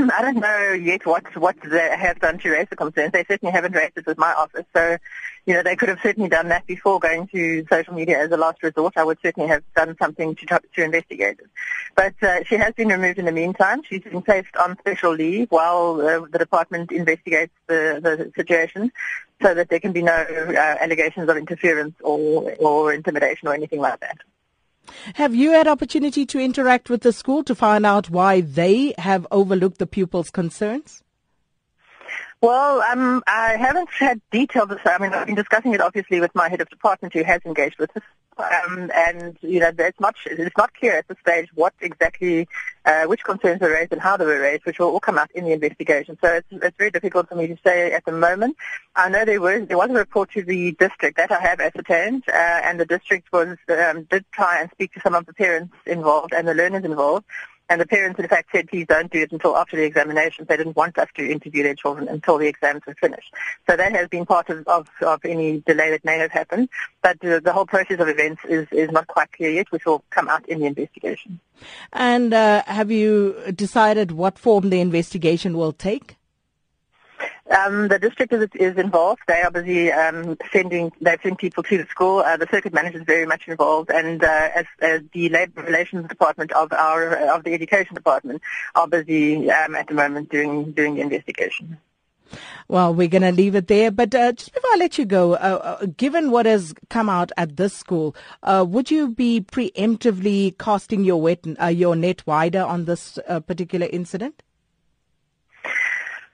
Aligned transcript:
I 0.16 0.22
don't 0.22 0.36
know 0.36 0.72
yet 0.72 1.04
what 1.04 1.36
what 1.36 1.56
they 1.62 1.96
have 1.96 2.20
done 2.20 2.38
to 2.38 2.50
raise 2.50 2.68
the 2.68 2.76
concerns. 2.76 3.12
They 3.12 3.24
certainly 3.24 3.52
haven't 3.52 3.72
raised 3.74 3.96
it 3.96 4.06
with 4.06 4.18
my 4.18 4.32
office. 4.32 4.64
So, 4.74 4.96
you 5.46 5.54
know, 5.54 5.62
they 5.62 5.76
could 5.76 5.88
have 5.88 6.00
certainly 6.02 6.28
done 6.28 6.48
that 6.48 6.66
before 6.66 7.00
going 7.00 7.26
to 7.28 7.66
social 7.70 7.94
media 7.94 8.18
as 8.18 8.30
a 8.30 8.36
last 8.36 8.62
resort. 8.62 8.94
I 8.96 9.04
would 9.04 9.18
certainly 9.22 9.48
have 9.48 9.62
done 9.74 9.96
something 10.00 10.34
to 10.36 10.60
to 10.74 10.84
investigate 10.84 11.40
it. 11.40 11.50
But 11.94 12.14
uh, 12.22 12.44
she 12.44 12.56
has 12.56 12.72
been 12.74 12.88
removed 12.88 13.18
in 13.18 13.26
the 13.26 13.32
meantime. 13.32 13.82
She's 13.82 14.02
been 14.02 14.22
placed 14.22 14.56
on 14.56 14.78
special 14.78 15.12
leave 15.12 15.50
while 15.50 16.00
uh, 16.00 16.26
the 16.30 16.38
department 16.38 16.92
investigates 16.92 17.52
the, 17.66 18.00
the 18.02 18.32
situation 18.34 18.92
so 19.42 19.54
that 19.54 19.68
there 19.68 19.80
can 19.80 19.92
be 19.92 20.02
no 20.02 20.12
uh, 20.12 20.76
allegations 20.80 21.28
of 21.28 21.36
interference 21.36 21.94
or, 22.02 22.54
or 22.58 22.92
intimidation 22.92 23.48
or 23.48 23.54
anything 23.54 23.80
like 23.80 24.00
that. 24.00 24.18
Have 25.14 25.34
you 25.34 25.52
had 25.52 25.68
opportunity 25.68 26.26
to 26.26 26.38
interact 26.38 26.90
with 26.90 27.02
the 27.02 27.12
school 27.12 27.44
to 27.44 27.54
find 27.54 27.86
out 27.86 28.10
why 28.10 28.40
they 28.40 28.94
have 28.98 29.26
overlooked 29.30 29.78
the 29.78 29.86
pupils' 29.86 30.30
concerns? 30.30 31.02
Well, 32.40 32.82
um, 32.90 33.22
I 33.26 33.56
haven't 33.56 33.90
had 33.90 34.20
detailed. 34.30 34.72
I 34.84 34.98
mean, 34.98 35.12
I've 35.12 35.26
been 35.26 35.34
discussing 35.34 35.74
it 35.74 35.80
obviously 35.80 36.20
with 36.20 36.34
my 36.34 36.48
head 36.48 36.60
of 36.60 36.70
department 36.70 37.12
who 37.12 37.22
has 37.22 37.40
engaged 37.44 37.78
with 37.78 37.94
us 37.96 38.02
um, 38.40 38.90
and 38.94 39.36
you 39.40 39.60
know, 39.60 39.70
it's 39.78 40.00
not 40.00 40.14
it's 40.26 40.56
not 40.56 40.72
clear 40.74 40.96
at 40.96 41.08
this 41.08 41.18
stage 41.20 41.48
what 41.54 41.74
exactly 41.80 42.48
uh, 42.84 43.04
which 43.04 43.22
concerns 43.24 43.60
were 43.60 43.70
raised 43.70 43.92
and 43.92 44.00
how 44.00 44.16
they 44.16 44.24
were 44.24 44.40
raised, 44.40 44.64
which 44.64 44.78
will 44.78 44.88
all 44.88 45.00
come 45.00 45.18
out 45.18 45.30
in 45.32 45.44
the 45.44 45.52
investigation. 45.52 46.18
So 46.22 46.28
it's 46.34 46.46
it's 46.50 46.76
very 46.76 46.90
difficult 46.90 47.28
for 47.28 47.34
me 47.34 47.46
to 47.46 47.56
say 47.64 47.92
at 47.92 48.04
the 48.04 48.12
moment. 48.12 48.56
I 48.96 49.08
know 49.08 49.24
there 49.24 49.40
was 49.40 49.66
there 49.68 49.78
was 49.78 49.90
a 49.90 49.94
report 49.94 50.30
to 50.32 50.42
the 50.42 50.72
district 50.72 51.16
that 51.16 51.30
I 51.30 51.40
have 51.40 51.60
ascertained, 51.60 52.24
uh, 52.28 52.60
and 52.64 52.80
the 52.80 52.86
district 52.86 53.32
was 53.32 53.56
um, 53.68 54.04
did 54.04 54.24
try 54.32 54.60
and 54.60 54.70
speak 54.70 54.92
to 54.94 55.00
some 55.00 55.14
of 55.14 55.26
the 55.26 55.34
parents 55.34 55.74
involved 55.86 56.32
and 56.32 56.48
the 56.48 56.54
learners 56.54 56.84
involved. 56.84 57.26
And 57.70 57.80
the 57.80 57.86
parents, 57.86 58.18
in 58.18 58.26
fact, 58.26 58.50
said, 58.50 58.68
please 58.68 58.86
don't 58.88 59.12
do 59.12 59.22
it 59.22 59.30
until 59.30 59.56
after 59.56 59.76
the 59.76 59.84
examinations. 59.84 60.48
They 60.48 60.56
didn't 60.56 60.74
want 60.74 60.98
us 60.98 61.08
to 61.14 61.30
interview 61.30 61.62
their 61.62 61.76
children 61.76 62.08
until 62.08 62.36
the 62.36 62.48
exams 62.48 62.82
were 62.84 62.96
finished. 62.96 63.32
So 63.68 63.76
that 63.76 63.92
has 63.92 64.08
been 64.08 64.26
part 64.26 64.50
of, 64.50 64.66
of, 64.66 64.88
of 65.00 65.24
any 65.24 65.60
delay 65.60 65.90
that 65.90 66.04
may 66.04 66.18
have 66.18 66.32
happened. 66.32 66.68
But 67.00 67.24
uh, 67.24 67.38
the 67.38 67.52
whole 67.52 67.66
process 67.66 68.00
of 68.00 68.08
events 68.08 68.42
is, 68.48 68.66
is 68.72 68.90
not 68.90 69.06
quite 69.06 69.30
clear 69.30 69.50
yet, 69.50 69.70
which 69.70 69.86
will 69.86 70.02
come 70.10 70.28
out 70.28 70.48
in 70.48 70.58
the 70.58 70.66
investigation. 70.66 71.38
And 71.92 72.34
uh, 72.34 72.64
have 72.66 72.90
you 72.90 73.36
decided 73.54 74.10
what 74.10 74.36
form 74.36 74.70
the 74.70 74.80
investigation 74.80 75.56
will 75.56 75.72
take? 75.72 76.16
Um, 77.50 77.88
the 77.88 77.98
district 77.98 78.32
is, 78.32 78.48
is, 78.54 78.76
involved. 78.76 79.22
They 79.26 79.42
are 79.42 79.50
busy 79.50 79.90
um, 79.90 80.38
sending, 80.52 80.92
they've 81.00 81.18
sent 81.20 81.38
people 81.38 81.64
to 81.64 81.78
the 81.78 81.86
school. 81.86 82.20
Uh, 82.20 82.36
the 82.36 82.46
circuit 82.48 82.72
manager 82.72 82.98
is 82.98 83.04
very 83.04 83.26
much 83.26 83.48
involved, 83.48 83.90
and 83.90 84.22
uh, 84.22 84.50
as, 84.54 84.66
as, 84.80 85.00
the 85.12 85.28
labour 85.30 85.62
relations 85.62 86.08
department 86.08 86.52
of 86.52 86.72
our 86.72 87.14
of 87.34 87.42
the 87.42 87.52
education 87.52 87.94
department 87.94 88.40
are 88.76 88.86
busy 88.86 89.50
um, 89.50 89.74
at 89.74 89.88
the 89.88 89.94
moment 89.94 90.30
doing 90.30 90.70
doing 90.72 90.94
the 90.94 91.00
investigation. 91.00 91.78
Well, 92.68 92.94
we're 92.94 93.08
going 93.08 93.22
to 93.22 93.32
leave 93.32 93.56
it 93.56 93.66
there. 93.66 93.90
But 93.90 94.14
uh, 94.14 94.32
just 94.32 94.54
before 94.54 94.70
I 94.72 94.76
let 94.76 94.98
you 94.98 95.04
go, 95.04 95.32
uh, 95.34 95.78
uh, 95.80 95.86
given 95.86 96.30
what 96.30 96.46
has 96.46 96.72
come 96.88 97.08
out 97.08 97.32
at 97.36 97.56
this 97.56 97.74
school, 97.74 98.14
uh, 98.44 98.64
would 98.68 98.90
you 98.90 99.12
be 99.12 99.40
preemptively 99.40 100.56
casting 100.56 101.02
your, 101.04 101.20
wet, 101.20 101.44
uh, 101.60 101.66
your 101.66 101.96
net 101.96 102.24
wider 102.26 102.62
on 102.62 102.84
this 102.84 103.18
uh, 103.28 103.40
particular 103.40 103.88
incident? 103.90 104.42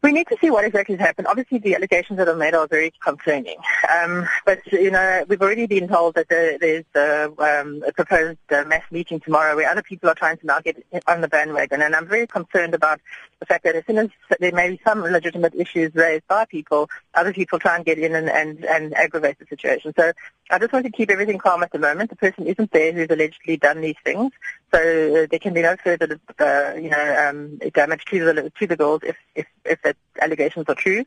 We 0.00 0.12
need 0.12 0.28
to 0.28 0.36
see 0.40 0.48
what 0.50 0.64
exactly 0.64 0.94
has 0.94 1.04
happened. 1.04 1.26
Obviously, 1.26 1.58
the 1.58 1.74
allegations 1.74 2.18
that 2.18 2.28
are 2.28 2.36
made 2.36 2.54
are 2.54 2.68
very 2.68 2.92
concerning. 3.02 3.56
Um, 3.92 4.28
but, 4.46 4.60
you 4.70 4.92
know, 4.92 5.24
we've 5.26 5.42
already 5.42 5.66
been 5.66 5.88
told 5.88 6.14
that 6.14 6.28
there, 6.28 6.56
there's 6.56 6.84
a, 6.94 7.24
um, 7.42 7.82
a 7.84 7.92
proposed 7.92 8.38
uh, 8.50 8.62
mass 8.64 8.84
meeting 8.92 9.18
tomorrow 9.18 9.56
where 9.56 9.68
other 9.68 9.82
people 9.82 10.08
are 10.08 10.14
trying 10.14 10.36
to 10.38 10.46
now 10.46 10.60
get 10.60 10.84
on 11.08 11.20
the 11.20 11.26
bandwagon. 11.26 11.82
And 11.82 11.96
I'm 11.96 12.06
very 12.06 12.28
concerned 12.28 12.74
about 12.74 13.00
the 13.40 13.46
fact 13.46 13.64
that 13.64 13.74
as 13.74 13.84
soon 13.86 13.98
as 13.98 14.08
there 14.38 14.52
may 14.52 14.70
be 14.70 14.80
some 14.84 15.00
legitimate 15.02 15.56
issues 15.56 15.92
raised 15.96 16.28
by 16.28 16.44
people, 16.44 16.88
other 17.14 17.32
people 17.32 17.58
try 17.58 17.74
and 17.74 17.84
get 17.84 17.98
in 17.98 18.14
and, 18.14 18.30
and, 18.30 18.64
and 18.64 18.94
aggravate 18.94 19.40
the 19.40 19.46
situation. 19.46 19.92
So 19.96 20.12
I 20.50 20.60
just 20.60 20.72
want 20.72 20.86
to 20.86 20.92
keep 20.92 21.10
everything 21.10 21.38
calm 21.38 21.64
at 21.64 21.72
the 21.72 21.78
moment. 21.80 22.10
The 22.10 22.16
person 22.16 22.46
isn't 22.46 22.70
there 22.70 22.92
who's 22.92 23.10
allegedly 23.10 23.56
done 23.56 23.80
these 23.80 23.96
things. 24.04 24.32
So 24.72 24.78
uh, 24.78 25.26
there 25.28 25.40
can 25.40 25.54
be 25.54 25.62
no 25.62 25.76
further, 25.82 26.20
uh, 26.38 26.74
you 26.76 26.90
know, 26.90 27.28
um, 27.28 27.58
damage 27.74 28.04
to 28.06 28.32
the, 28.32 28.52
to 28.58 28.66
the 28.66 28.76
girls 28.76 29.00
if, 29.02 29.16
if, 29.34 29.46
if 29.68 29.82
that 29.82 29.96
allegations 30.20 30.66
are 30.68 30.74
true. 30.74 31.04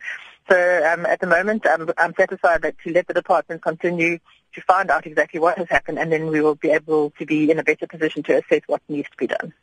So 0.49 0.91
um, 0.91 1.05
at 1.05 1.19
the 1.19 1.27
moment, 1.27 1.65
I'm, 1.67 1.89
I'm 1.97 2.13
satisfied 2.15 2.61
that 2.63 2.75
to 2.83 2.91
let 2.91 3.07
the 3.07 3.13
department 3.13 3.61
continue 3.61 4.19
to 4.53 4.61
find 4.61 4.89
out 4.89 5.05
exactly 5.05 5.39
what 5.39 5.57
has 5.57 5.67
happened, 5.69 5.99
and 5.99 6.11
then 6.11 6.27
we 6.27 6.41
will 6.41 6.55
be 6.55 6.71
able 6.71 7.11
to 7.11 7.25
be 7.25 7.49
in 7.49 7.59
a 7.59 7.63
better 7.63 7.87
position 7.87 8.23
to 8.23 8.37
assess 8.37 8.61
what 8.67 8.81
needs 8.89 9.09
to 9.09 9.17
be 9.17 9.27
done. 9.27 9.53